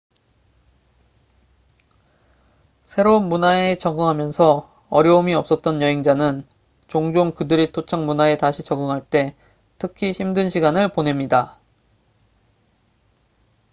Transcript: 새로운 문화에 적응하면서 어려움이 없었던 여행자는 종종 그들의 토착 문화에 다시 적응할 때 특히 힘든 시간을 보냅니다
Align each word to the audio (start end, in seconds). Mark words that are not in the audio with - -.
새로운 2.81 3.29
문화에 3.29 3.75
적응하면서 3.75 4.87
어려움이 4.89 5.35
없었던 5.35 5.79
여행자는 5.83 6.43
종종 6.87 7.33
그들의 7.33 7.71
토착 7.71 8.03
문화에 8.05 8.35
다시 8.35 8.63
적응할 8.63 9.05
때 9.11 9.35
특히 9.77 10.11
힘든 10.11 10.49
시간을 10.49 10.91
보냅니다 10.91 11.61